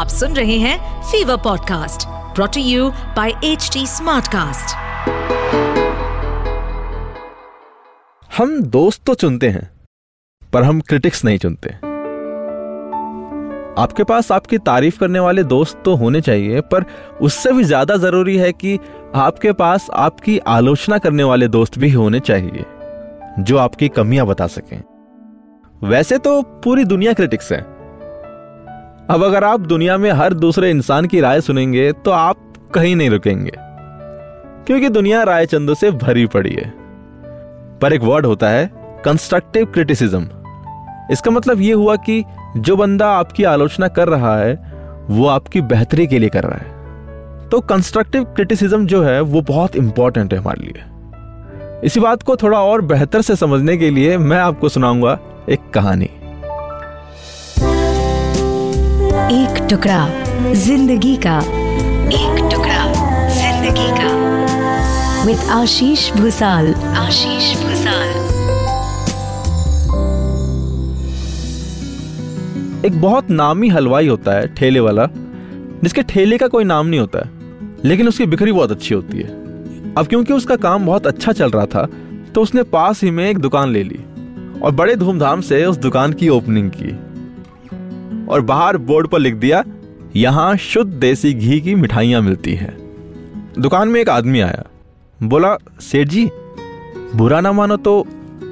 [0.00, 4.74] आप सुन रहे हैं fever podcast brought to you by H Smartcast.
[8.30, 9.68] हम दोस्त तो चुनते हैं,
[10.52, 11.70] पर हम क्रिटिक्स नहीं चुनते।
[13.82, 16.84] आपके पास आपकी तारीफ़ करने वाले दोस्त तो होने चाहिए, पर
[17.20, 18.78] उससे भी ज़्यादा ज़रूरी है कि
[19.16, 22.64] आपके पास आपकी आलोचना करने वाले दोस्त भी होने चाहिए,
[23.38, 24.80] जो आपकी कमियाँ बता सकें।
[25.82, 27.60] वैसे तो पूरी दुनिया क्रिटिक्स है।
[29.10, 32.36] अब अगर आप दुनिया में हर दूसरे इंसान की राय सुनेंगे तो आप
[32.74, 33.52] कहीं नहीं रुकेंगे।
[34.66, 36.74] क्योंकि दुनिया राय चंदों से भरी पड़ी है।
[37.78, 38.70] पर एक वर्ड होता है
[39.04, 40.28] कंस्ट्रक्टिव क्रिटिसिज्म
[41.12, 42.24] इसका मतलब यह हुआ कि
[42.56, 44.72] जो बंदा आपकी आलोचना कर रहा है,
[45.10, 46.68] वो आपकी बेहतरी के लिए कर रहा है।
[47.48, 50.84] तो कंस्ट्रक्टिव क्रिटिसिज्म जो है, वो बहुत इंपॉर्टेंट है हमारे लिए।
[51.84, 55.18] इसी बात को थोड़ा और बेहतर से समझने के लिए मैं आपको सुनाऊँगा
[55.48, 56.10] एक कहानी।
[59.30, 68.08] एक टुकड़ा ज़िंदगी का। एक टुकड़ा ज़िंदगी का। विद आशीष भूसाल। आशीष भूसाल।
[72.86, 75.06] एक बहुत नामी हलवाई होता है, ठेले वाला,
[75.82, 77.30] जिसके ठेले का कोई नाम नहीं होता है,
[77.84, 81.66] लेकिन उसकी बिक्री बहुत अच्छी होती है। अब क्योंकि उसका काम बहुत अच्छा चल रहा
[81.66, 81.86] था
[82.34, 84.00] तो उसने पास ही में एक दुकान ले ली,
[84.62, 86.96] और बड़े धूमधाम से उस दुकान की ओपनिंग की।
[88.30, 89.62] और बाहर बोर्ड पर लिख दिया,
[90.16, 92.76] यहाँ शुद्ध देसी घी की मिठाइयाँ मिलती हैं.
[93.58, 94.64] दुकान में एक आदमी आया,
[95.20, 96.28] बोला, सेठ जी,
[97.14, 98.00] बुरा ना मानो तो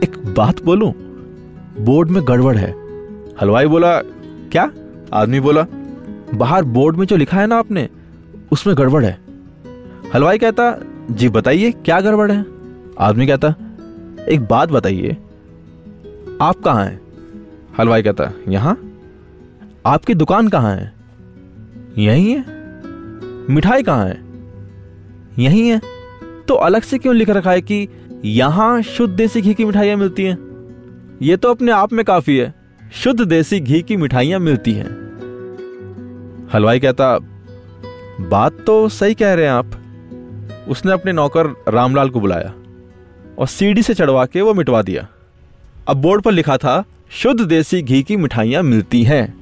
[0.05, 0.93] एक बात बोलूँ,
[1.81, 2.71] बोर्ड में गड़बड़ है।
[3.41, 4.01] हलवाई बोला,
[4.53, 4.71] क्या?
[5.15, 5.67] आदमी बोला,
[6.35, 7.89] बाहर बोर्ड में जो लिखा है ना आपने,
[8.53, 9.19] उसमें गड़बड़ है।
[10.15, 10.75] हलवाई कहता,
[11.11, 12.45] जी बताइए, क्या गड़बड़ है?
[12.99, 13.55] आदमी कहता,
[14.29, 15.17] एक बात बताइए,
[16.43, 17.01] आप कहाँ हैं?
[17.79, 18.77] हलवाई कहता, यहाँ?
[19.87, 20.93] आपकी दुकान कहाँ है?
[21.99, 22.45] यही है।
[23.51, 24.23] मिठाई कहाँ है?
[25.39, 25.81] यही है।
[26.49, 27.89] तो अलग से क्यों लिख रखा है कि
[28.25, 30.39] यहाँ शुद्ध देसी घी की मिठाइयाँ मिलती हैं?
[31.23, 32.55] ये तो अपने आप में काफ़ी है।
[32.93, 35.09] शुद्ध देसी घी की मिठाइयाँ मिलती हैं।
[36.53, 37.19] हलवाई कहता,
[38.21, 39.71] बात तो सही कह रहे हैं आप।
[40.69, 42.55] उसने अपने नौकर रामलाल को बुलाया
[43.39, 45.09] और सीढ़ी से चढ़वा के वो मिटवा दिया।
[45.89, 49.38] अब बोर्ड पर लिखा था, शुद्ध देसी घी की मिठाइयाँ मिलती हैं।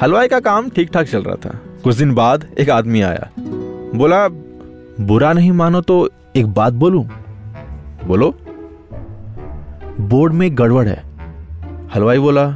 [0.00, 3.30] हलवाई का काम ठीक ठाक चल रहा था। कुछ दिन बाद एक आदमी आया।
[3.94, 4.28] बोला,
[5.00, 7.08] बुरा नहीं मानो तो एक बात बोलूँ?
[8.06, 8.34] बोलो।
[10.00, 11.02] बोर्ड में गड़बड़ है।
[11.94, 12.50] हलवाई बोला,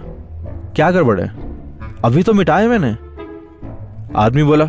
[0.77, 1.33] क्या गड़बड़ है?
[2.05, 2.97] अभी तो मिटाए मैंने।
[4.17, 4.69] आदमी बोला,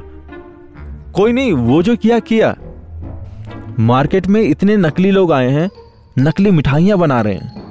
[1.13, 2.55] कोई नहीं, वो जो किया किया।
[3.79, 5.69] मार्केट में इतने नकली लोग आए हैं,
[6.19, 7.63] नकली मिठाइयाँ बना रहे हैं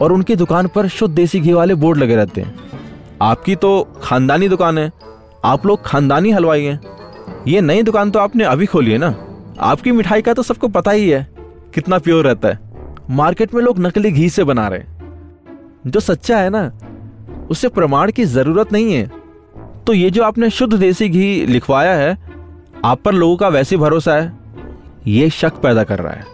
[0.00, 2.69] और उनकी दुकान पर शुद्ध देसी घी वाले बोर्ड लगे रहते हैं।
[3.22, 4.92] आपकी तो खानदानी दुकान है।
[5.44, 6.80] आप लोग खानदानी हलवाई हैं।
[7.48, 9.14] ये नई दुकान तो आपने अभी खोली है ना?
[9.60, 11.28] आपकी मिठाई का तो सबको पता ही है।
[11.74, 12.58] कितना प्योर रहता है।
[13.10, 16.72] मार्केट में लोग नकली घी से बना रहे हैं। जो सच्चा है ना,
[17.50, 19.10] उसे प्रमाण की ज़रूरत नहीं है।
[19.86, 22.18] तो ये जो आपने शुद्ध देसी घी लिखवाया है,
[22.84, 24.32] आप पर लोगों का वैसे भरोसा है।
[25.06, 26.24] ये शक पैदा कर रहा है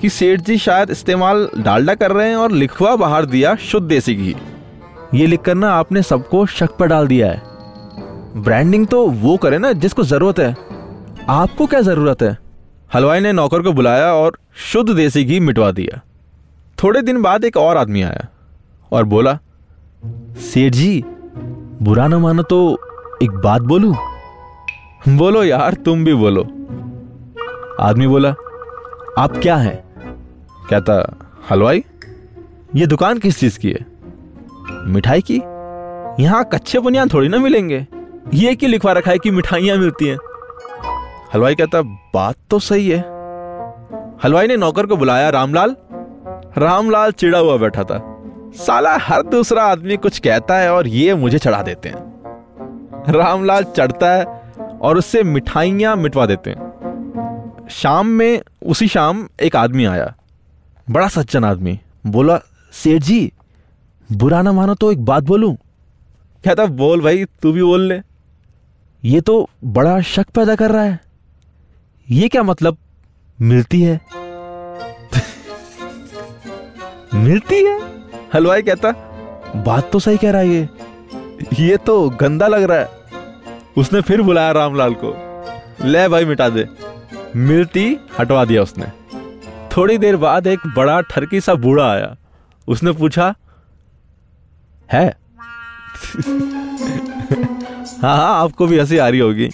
[0.00, 4.14] कि सेठ जी शायद इस्तेमाल डालडा कर रहे हैं और लिखवा बाहर दिया शुद्ध देसी
[4.14, 4.36] घी।
[5.14, 7.42] ये लिखकर ना आपने सबको शक पर डाल दिया है।
[8.42, 10.56] ब्रांडिंग तो वो करे ना जिसको ज़रूरत है।
[11.28, 12.38] आपको क्या ज़रूरत है?
[12.94, 16.00] हलवाई ने नौकर को बुलाया और शुद्ध देसी घी मिटवा दिया।
[16.82, 18.28] थोड़े दिन बाद एक और आदमी आया
[18.92, 19.38] और बोला,
[20.38, 21.04] सेठ जी,
[21.82, 22.78] बुरा ना मानो तो
[23.22, 23.94] एक बात बोलू?
[25.08, 26.42] बोलो यार, तुम भी बोलो।
[27.80, 28.30] आदमी बोला,
[29.18, 29.84] आप क्या हैं?
[30.70, 31.16] कहता,
[31.50, 31.84] हलवाई,
[32.74, 33.91] ये दुकान किस चीज़ की है?
[34.70, 35.42] मिठाई की?
[36.22, 37.86] यहाँ कच्चे बुनियाद थोड़ी ना मिलेंगे।
[38.34, 40.18] ये क्यों लिखवा रखा है कि मिठाइयाँ मिलती हैं?
[41.34, 42.98] हलवाई कहता, बात तो सही है।
[44.24, 45.76] हलवाई ने नौकर को बुलाया, रामलाल।
[46.58, 48.22] रामलाल चिड़ा हुआ बैठा था।
[48.54, 52.12] साला, हर दूसरा आदमी कुछ कहता है और ये मुझे चढ़ा देते हैं।
[53.08, 54.24] रामलाल चढ़ता है
[54.82, 56.72] और उससे मिठाइयाँ मिटवा देते हैं।
[57.70, 60.14] शाम में, उसी शाम एक आदमी आया।
[60.90, 62.40] बड़ा सज्जन आदमी। बोला,
[62.72, 63.32] सेठ जी
[64.12, 65.56] बुरा ना मानो तो एक बात बोलूँ।
[66.44, 68.00] कहता बोल भाई तू भी बोल ले।
[69.04, 71.00] ये तो बड़ा शक पैदा कर रहा है।
[72.10, 72.76] ये क्या मतलब?
[73.40, 74.00] मिलती है।
[77.14, 77.80] मिलती है?
[78.34, 78.92] हलवाई कहता
[79.56, 80.68] बात तो सही कह रहा है ये।
[81.58, 82.88] ये तो गंदा लग रहा है।
[83.76, 85.32] उसने फिर बुलाया रामलाल को।
[85.86, 86.68] ले भाई मिटा दे।
[87.36, 88.86] मिलती हटवा दिया उसने।
[89.76, 92.16] थोड़ी देर बाद एक बड़ा ठरकी सा बूढ़ा आया।
[92.68, 93.34] उसने पूछा
[94.92, 95.04] है?
[98.02, 99.48] हाँ हाँ आपको भी हँसी आ रही होगी।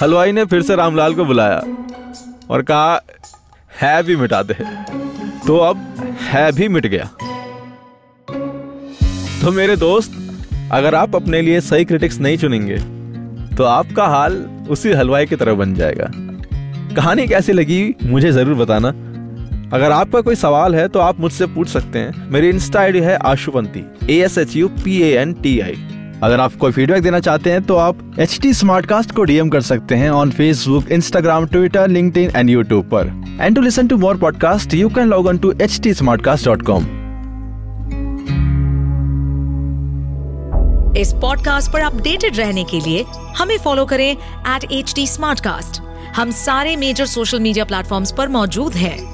[0.00, 1.62] हलवाई ने फिर से रामलाल को बुलाया
[2.50, 3.00] और कहा,
[3.80, 4.54] है भी मिटा दे।
[5.46, 5.84] तो अब
[6.22, 7.04] है भी मिट गया।
[9.40, 10.12] तो मेरे दोस्त,
[10.72, 12.76] अगर आप अपने लिए सही क्रिटिक्स नहीं चुनेंगे
[13.56, 14.36] तो आपका हाल
[14.70, 16.10] उसी हलवाई की तरह बन जाएगा।
[16.96, 18.92] कहानी कैसी लगी, मुझे ज़रूर बताना।
[19.74, 23.16] अगर आपका कोई सवाल है तो आप मुझसे पूछ सकते हैं। मेरी इंस्टा आईडी है
[23.26, 25.72] Ashupanti A S H U P A N T I
[26.22, 29.48] अगर आप कोई फीडबैक देना चाहते हैं तो आप एच टी स्मार्ट कास्ट को डीएम
[29.48, 31.88] कर सकते हैं on Facebook Instagram Twitter
[32.18, 33.10] LinkedIn and YouTube पर।
[33.40, 36.44] And to listen to more podcast you can log on to H T smart cast
[36.44, 36.84] dot com
[40.96, 43.04] इस पॉडकास्ट पर अपडेटेड रहने के लिए
[43.38, 45.80] हमें फॉलो करें एट एच
[46.16, 49.13] हम सारे मेजर सोशल मीडिया प्लेटफॉर्म्स पर मौजूद हैं।